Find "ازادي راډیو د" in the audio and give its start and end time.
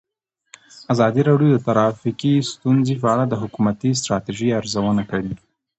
0.93-1.57